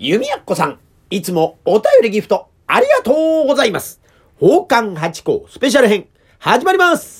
[0.00, 0.78] 弓矢子さん、
[1.10, 4.00] いつもお便りギフトありがとうございます。
[4.38, 6.06] 宝冠八甲スペシャル編、
[6.38, 7.18] 始まります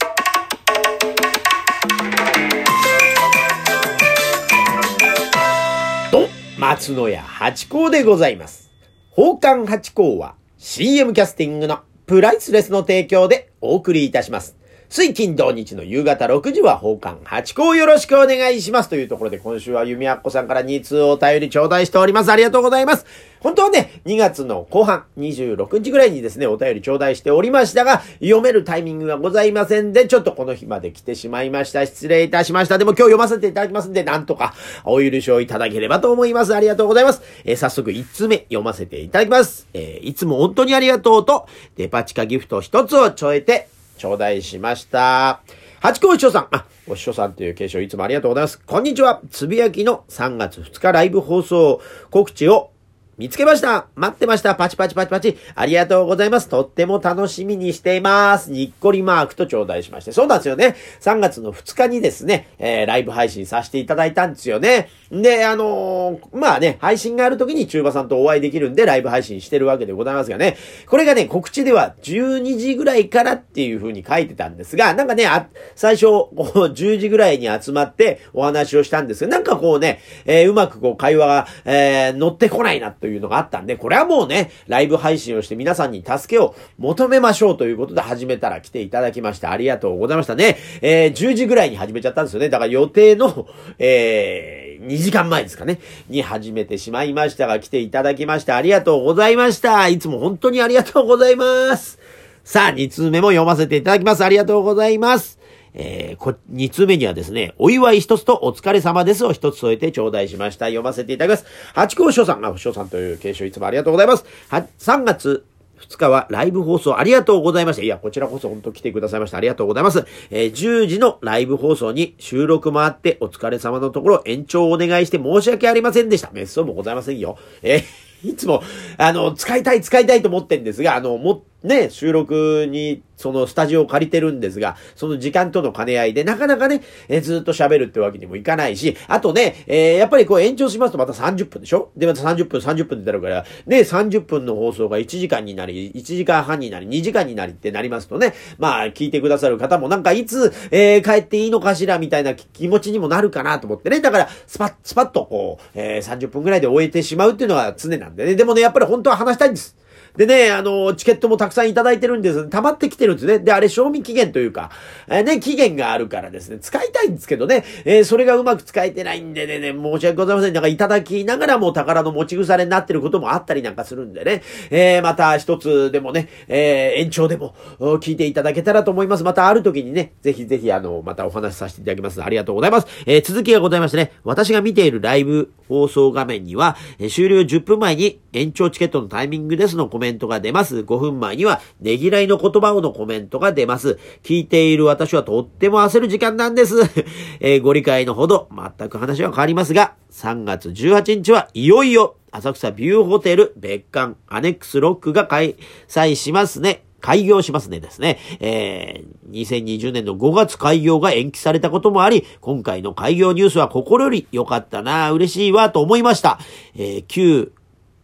[6.12, 8.70] と、松野屋八甲でございます。
[9.10, 14.56] 宝冠八甲は CM キャスティングのプライスレスの提供でお送りいたします。
[14.90, 18.88] 水金土日の夕方6時は宝冠八甲よろしくお願いします。
[18.88, 22.32] というところで今週は弓矢子さんから2通お便り頂戴しております。
[22.32, 23.04] ありがとうございます。
[23.40, 31.84] 本当はね、2月の後半26日ぐらいにですね、お便り頂戴しておりましたが、読めるタイミングがございませんで、ちょっとこの日まで来てしまいました。
[31.84, 32.78] 失礼いたしました。
[32.78, 36.54] でも今日読ませていただきますんで、なんとかお許しをいただければと思います。
[36.54, 37.20] ありがとうございます。
[37.44, 39.68] えー早速1通目読ませていただきます。
[39.74, 41.46] えーいつも本当にありがとうと、
[41.76, 45.40] デパ地下ギフト1つをちょえて、頂戴しました。
[45.80, 46.48] 八甲お師匠さん。
[46.50, 48.60] あ、お師匠さんという継承いつもありがとうございます。
[48.64, 49.20] こんにちは。
[49.30, 52.70] つぶやきの3月2日ライブ放送告知を
[53.18, 60.12] 見つけました待ってましたパチパチパチパチありがとうございますとっても楽しみにしていますにっこりマークと頂戴しまして。
[60.12, 60.76] そうなんですよね。
[61.00, 64.88] 3月の2日にですね、えー、ライブ配信させていただいたんですよね。
[65.10, 70.56] で、あのーまあね、配信がある時に中馬さんとお会いできるんでライブ配信してるわけでございますがね。
[70.86, 90.58] これがね、告知では12時ぐらいからっていう風に書いてたんですが、なんかね、あ、最初、10時ぐらいに集まってお話をしたんですが、なんかこうね、えーうまくこう会話が、えー乗ってこないなとというのがあったんで、これはもうね、ライブ配信をして皆さんに助けを求めましょうということで始めたら来ていただきましてありがとうございましたね。
[90.82, 92.50] えー10時ぐらいに始めちゃったんですよね。
[92.50, 93.48] だから予定の、
[93.78, 99.88] えー2時間前ですかね、に始めてしまいましたが、来ていただきましてありがとうございました。
[99.88, 101.98] いつも本当にありがとうございます。
[102.44, 104.24] さあ、2通目も読ませていただきます。
[104.24, 105.37] ありがとうございます。
[105.78, 110.66] えー、こ、2通目にはですね、お祝い一つとお疲れ様ですを一つ添えて頂戴しました。
[110.66, 111.50] 読ませていただきます。
[111.72, 114.24] 八甲翔さん、あ、翔さんという継承いつもありがとうございます。
[114.48, 115.46] は、3月
[115.80, 117.82] 2日はライブ放送ありがとうございました。
[117.82, 119.38] いや、こちらこそ本当来てくださいました。
[119.38, 120.04] ありがとうございます。
[120.30, 126.28] えー10時のライブ放送に収録もあってお疲れ様のところ延長をお願いして申し訳ありませんでした。
[126.28, 127.38] 滅相もございませんよ。
[127.62, 128.64] えーいつも、
[128.96, 141.90] あの、使いたい使いたいと思ってんですが、あの、も、ね、収録に、そのスタジオを借りてるんですが、その時間との兼ね合いで、なかなかね、えーずっと喋るってわけにもいかないし、あとね、えーやっぱりこう延長しますとまた30分でしょ？
[141.96, 154.00] で、また30分、30分ってなるから、ね、30分の放送が1時間になり、1時間半になり、2時間になりってなりますとね、まあ、聞いてくださる方もなんかいつ、えー帰っていいのかしらみたいな気持ちにもなるかなと思ってね。
[154.00, 158.36] だから、スパッ、スパッとこう、えー30分くらいで終えてしまうっていうのが常なんでね。
[158.36, 159.76] でもね、やっぱり本当は話したいんです。
[160.18, 162.48] でね、あの、チケットもたくさんいただいてるんです。
[162.48, 163.38] 溜まってきてるんですね。
[163.38, 164.72] で、あれ、賞味期限というか、
[165.06, 170.54] えーね、期限があるからですね、使いたいんですけどね、えーそれがうまく使えてないんでね、ね申し訳ございません。
[170.54, 179.22] なんかいただきながらも宝の持ち腐れになってることもあったりなんかするんでね、えーまた一つでもね、えー延長でも聞いていただけたらと思います。
[179.22, 182.20] またある時にね、ぜひぜひあの、またお話しさせていただきます。
[182.20, 182.88] ありがとうございます。
[183.06, 186.76] えー続きがございましてね、私が見ているライブ放送画面には、
[187.10, 190.78] 終了10分前に延長チケットのタイミングですのコメントが出ます。
[190.78, 193.98] 5分前には、ねぎらいの言葉をのコメントが出ます。
[194.22, 196.76] 聞いている私はとっても焦る時間なんです。
[197.40, 198.48] えーご理解のほど、
[198.78, 205.56] 全く話は変わりますが、3月18日はいよいよ、浅草ビューホテル別館アネックスロックが開
[205.88, 206.87] 催しますね。
[207.00, 208.18] 開業しますねですね。
[208.40, 216.38] えー、2020年の5月開業が延期されたこともあり、今回の開業ニュースは心より良かったな、嬉しいわ、と思いました。
[216.74, 217.52] えー、旧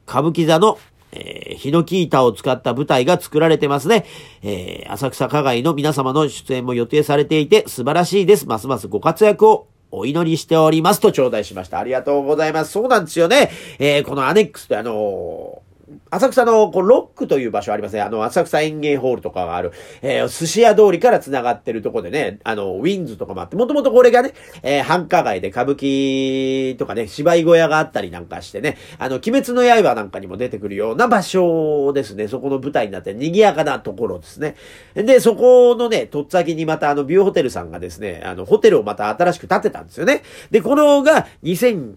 [0.07, 0.79] 歌舞伎座の
[1.17, 4.05] えー、ヒノキ板を使った舞台が作られてますね。
[4.43, 8.47] えー、浅草花街の皆様の出演も予定されていて素晴らしいです。
[8.47, 11.79] ますますご活躍をお祈りしておりますと頂戴しました。
[11.79, 12.73] ありがとうございます。
[12.73, 13.51] そうなんですよね。
[13.79, 15.74] えー、このアネックスってあのー
[16.11, 18.03] 浅草のこうロックという場所ありますね。
[18.03, 19.73] あの、浅草園芸ホールとかがある、
[20.03, 32.29] えー寿司屋通りから繋がってるとこでね、あの、ウィンズとかもあって、もともとこれがね、えー繁華街で歌舞伎とかね、芝居小屋があったりなんかしてね、あの、鬼滅の刃なんかにも出てくるような場所ですね。
[32.29, 34.57] そこの舞台になって賑やかなところですね。
[34.95, 40.23] で、そこのね、とっつぁきにまたあの、ビューホテルさんがですね、あの、ホテルをまた新しく建てたんですよね。
[40.51, 41.95] で、このが2000、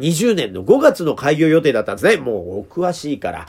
[0.00, 2.16] 20年の5月の開業予定だったんですね。
[2.16, 3.46] もうお詳しいから。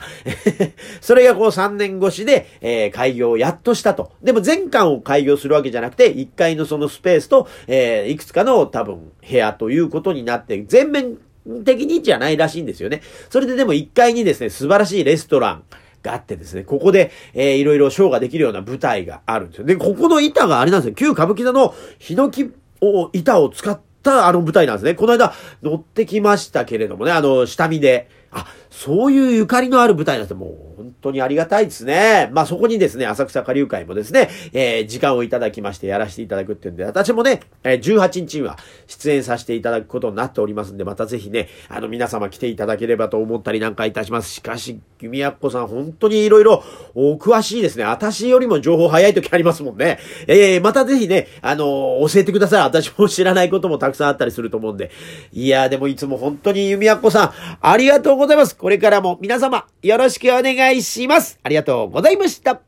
[1.00, 4.12] それがこう3年越しで、えー開業をやっとしたと。
[4.22, 11.16] でも全館を開業するわけじゃなくて、1階のそのスペースと、えーいくつかの多分部屋ということになって、全面
[11.64, 13.02] 的にじゃないらしいんですよね。
[13.30, 15.62] それででも1階にですね、素晴らしいレストラン、
[16.02, 19.64] があってですね、ここで、えーいろいろショーができるような舞台があるんですよ。
[19.64, 20.94] で、ここの板があれなんですよ。
[20.94, 22.50] 旧歌舞伎座のヒノキ
[22.80, 24.94] を、板を使ったあの舞台なんですね。
[24.94, 25.32] この間
[25.62, 28.08] 乗ってきましたけれどもね、あの、下見で。
[28.30, 32.28] あ、そういうゆかりのある舞台なんですよもう本当にありがたいですね。
[32.32, 44.30] まあそこにですね、浅草下流会もですね、えー、時間をいただきましてやらせていただくっていうんで、私もね、え、18日には出演させていただくことになっておりますんで、またぜひね、あの皆様来ていただければと思ったりなんかいたします。
[44.30, 46.62] しかし、弓矢子さん本当に色々
[46.94, 47.84] お詳しいですね。
[47.84, 49.98] 私よりも情報早い時ありますもんね。
[50.26, 52.62] えー、またぜひね、あのー、教えてください。
[52.62, 54.90] 私も知らないこともたくさんあったりすると思うんで。
[55.32, 58.56] いやーでもいつも本当に弓矢子さん、ありがとうございます。
[58.56, 61.38] これからも皆様、よろしくお願いしますします。
[61.42, 62.60] ありがとうございました。